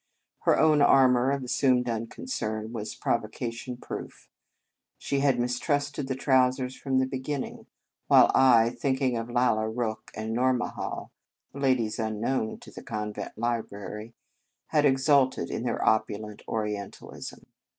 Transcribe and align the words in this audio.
Her 0.45 0.57
own 0.59 0.81
armour 0.81 1.29
of 1.29 1.43
assumed 1.43 1.87
unconcern 1.87 2.73
was 2.73 2.95
provocation 2.95 3.77
proof. 3.77 4.27
She 4.97 5.19
had 5.19 5.39
mis 5.39 5.59
trusted 5.59 6.07
the 6.07 6.15
trousers 6.15 6.75
from 6.75 6.97
the 6.97 7.05
begin 7.05 7.41
ning, 7.41 7.67
while 8.07 8.31
I, 8.33 8.71
thinking 8.71 9.15
of 9.15 9.29
Lalla 9.29 9.69
Rookh 9.69 10.09
and 10.15 10.35
Nourmahal 10.35 11.11
(ladies 11.53 11.99
unknown 11.99 12.57
to 12.61 12.71
the 12.71 12.81
convent 12.81 13.37
library), 13.37 14.15
had 14.69 14.85
exulted 14.85 15.51
in 15.51 15.61
their 15.65 15.87
opulent 15.87 16.41
Orientalism. 16.47 17.45